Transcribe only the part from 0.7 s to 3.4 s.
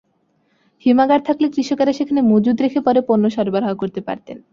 হিমাগার থাকলে কৃষকেরা সেখানে মজুদ রেখে পরে পণ্য